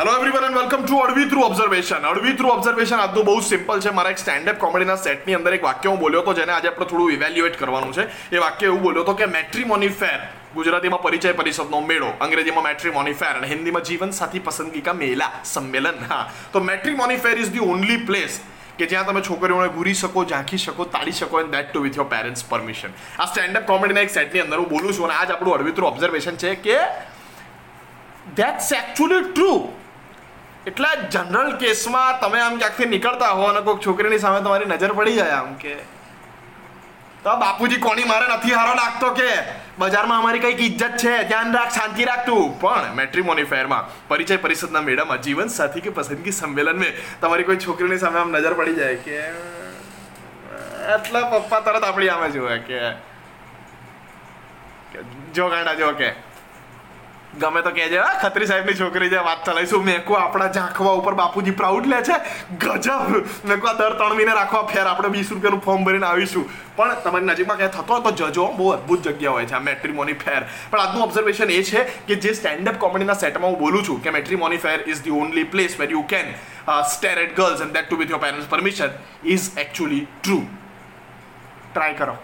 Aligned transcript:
Hello 0.00 0.12
everyone 0.16 0.44
and 0.46 0.56
welcome 0.56 0.84
to 0.84 0.98
Advi 1.04 1.26
through 1.30 1.40
observation 1.44 2.04
Advi 2.10 2.30
through 2.36 2.48
observation 2.50 3.00
આજનું 3.02 3.24
બહુ 3.24 3.40
simple 3.48 3.80
છે. 3.84 3.90
મારા 3.96 4.12
એક 4.14 4.20
સ્ટેન્ડઅપ 4.20 4.58
કોમેડીના 4.62 4.96
સેટની 5.06 5.34
અંદર 5.38 5.56
એક 5.56 5.64
વાક્ય 5.66 5.90
હું 5.90 5.98
બોલ્યો 6.00 6.22
હતો, 6.22 6.32
જેને 6.38 6.52
આજે 6.54 6.68
આપણે 6.70 6.86
થોડું 6.92 7.12
ઇવેલ્યુએટ 7.16 7.58
કરવાનું 7.62 7.92
છે. 7.96 8.06
એ 8.32 8.40
વાક્ય 8.44 8.70
એવું 8.70 8.80
બોલ્યો 8.84 9.02
હતો 9.04 9.14
કે 9.14 9.26
મેટ્રીમોની 9.26 9.90
ફેર 10.02 10.20
ગુજરાતીમાં 10.54 11.02
પરિચય 11.02 11.34
પરિષદનો 11.40 11.80
મેળો, 11.90 12.08
અંગ્રેજીમાં 12.26 12.64
મેટ્રીમોની 12.68 13.14
ફેર 13.14 13.34
અને 13.40 13.50
હિન્દીમાં 13.52 13.84
જીવન 13.90 14.12
સાથી 14.20 14.40
પસંદગી 14.46 14.82
કા 14.86 14.94
મેલા, 14.94 15.32
સંમેલન. 15.44 15.98
હા. 16.08 16.24
તો 16.52 16.60
matrimony 16.60 17.18
fair 17.18 17.36
is 17.42 17.52
the 17.56 17.66
only 17.74 17.98
place 18.06 18.40
કે 18.78 18.88
જ્યાં 18.92 19.12
તમે 19.12 19.22
છોકરીઓને 19.28 19.68
ઘૂરી 19.76 19.94
શકો, 19.94 20.24
ઝાંખી 20.24 20.62
શકો, 20.64 20.84
તાળી 20.94 21.18
શકો 21.18 21.42
and 21.42 21.52
that 21.56 21.68
too 21.74 21.82
with 21.82 22.00
your 22.00 22.08
parents 22.14 22.46
permission 22.54 22.96
આ 23.18 23.28
સ્ટેન્ડઅપ 23.34 23.68
કોમેડીના 23.72 24.08
એક 24.08 24.16
સેટની 24.16 24.46
અંદર 24.46 24.62
હું 24.62 24.72
બોલું 24.72 24.96
છું 24.96 25.10
અને 25.10 25.18
આજ 25.18 25.36
આપણું 25.36 25.58
અડવિત્રુ 25.58 25.90
ઓબ્ઝર્વેશન 25.92 26.40
છે 26.44 26.56
કે 26.64 26.80
દેટ્સ 28.40 28.72
એકચ્યુઅલી 28.80 29.28
ટ્રુ 29.28 29.52
એટલે 30.66 30.88
જનરલ 31.10 31.56
કેસમાં 31.56 32.20
તમે 32.20 32.40
આમ 32.40 32.58
ક્યાંકથી 32.58 32.86
નીકળતા 32.86 33.28
હો 33.28 33.46
અને 33.46 33.60
કોઈક 33.60 33.80
છોકરીની 33.86 34.18
સામે 34.18 34.40
તમારી 34.40 34.64
નજર 34.64 34.92
પડી 34.92 35.14
જાય 35.14 35.30
આમ 35.30 35.54
કે? 35.54 35.74
તો 37.24 37.36
બાપુજી 37.36 37.76
કોની 37.76 38.04
મારે 38.04 38.26
નથી 38.34 38.52
હારો 38.52 38.74
લાગતો 38.74 39.10
કે? 39.10 39.30
બજારમાં 39.78 40.18
અમારી 40.18 40.38
કંઈક 40.38 40.60
ઇજ્જત 40.60 40.96
છે, 40.96 41.12
ધ્યાન 41.24 41.54
રાખ, 41.54 41.72
શાંતિ 41.74 42.04
રાખ 42.04 42.26
તું. 42.26 42.60
પણ 42.60 42.94
મેટ્રીમોની 42.94 43.44
ફેરમાં 43.44 43.84
પરિચય 44.08 44.36
પરિષદના 44.36 44.80
મેળામાં 44.80 45.20
જીવન 45.22 45.48
સાથી 45.48 45.80
કે 45.80 45.90
પસંદગી 45.90 46.32
સંમેલન 46.32 46.76
મેં 46.76 46.92
તમારી 47.20 47.44
કોઈ 47.44 47.56
છોકરીની 47.56 47.98
સામે 47.98 48.18
આમ 48.20 48.30
નજર 48.30 48.54
પડી 48.54 48.74
જાય 48.74 48.96
કે? 48.96 49.20
એટલા 50.94 51.24
પપ્પા 51.32 51.60
તરત 51.60 51.84
આપણી 51.84 52.08
આમે 52.08 52.30
જોવે 52.30 52.58
કે 52.58 52.80
જો 55.34 55.48
ગાંડા 55.48 55.74
જો 55.74 55.92
કે. 55.92 56.10
ગમે 57.38 57.62
તો 57.62 57.70
કહેજે, 57.70 57.98
હા, 57.98 58.18
ખત્રી 58.22 58.46
સાહેબની 58.46 58.74
છોકરી 58.74 59.08
જે 59.10 59.18
વાત 59.26 59.44
ચલાવીશું. 59.46 59.84
મેં 59.84 60.04
કહું, 60.04 60.18
આપણા 60.20 60.48
ઝાંખવા 60.52 60.94
ઉપર 61.00 61.14
બાપુજી 61.14 61.54
પ્રાઉડ 61.60 61.86
લે 61.86 62.02
છે. 62.02 62.16
ગજબ. 62.58 63.22
મેં 63.48 63.60
કહું 63.60 63.76
દર 63.78 63.94
ત્રણ 63.98 64.16
મહિને 64.16 64.34
રાખવા 64.34 64.62
ફેર, 64.72 64.86
આપણે 64.86 65.08
વીસ 65.08 65.30
રૂપિયાનું 65.30 65.62
ફોર્મ 65.66 65.84
ભરીને 65.84 66.06
આવીશું. 66.06 66.48
પણ 66.76 67.02
તમારી 67.04 67.26
નજીકમાં 67.26 67.58
ક્યાંય 67.58 67.74
થતો 67.76 67.92
હોય 67.94 68.02
તો 68.06 68.12
જજો, 68.20 68.46
બહુ 68.56 68.70
અદ્ભુત 68.76 69.06
જગ્યા 69.08 69.34
હોય 69.36 69.46
છે 69.46 69.54
આ 69.54 69.60
મેટ્રીમોની 69.68 70.16
ફેર 70.24 70.40
પણ 70.70 70.80
આજનું 70.80 71.04
ઓબ્ઝર્વેશન 71.06 71.50
એ 71.50 71.62
છે 71.70 71.84
કે 72.08 72.16
જે 72.24 72.32
સ્ટેન્ડઅપ 72.38 72.80
કોમેડીના 72.84 73.18
સેટમાં 73.22 73.52
હું 73.52 73.58
બોલું 73.58 73.84
છું 73.84 74.00
કે 74.02 74.14
matrimony 74.16 74.62
fair 74.64 74.78
is 74.86 75.02
the 75.04 75.18
only 75.20 75.44
place 75.44 75.78
where 75.80 75.90
you 75.90 76.02
can 76.14 76.34
stare 76.94 77.18
at 77.26 77.36
girls 77.36 77.62
and 77.66 77.78
that 77.78 77.88
too 77.90 78.00
with 78.02 78.10
your 78.10 78.22
parents 78.26 78.50
permission 78.54 78.98
is 79.36 79.46
actually 79.64 80.02
true 80.22 80.40
try 81.74 81.94
કરો. 82.02 82.16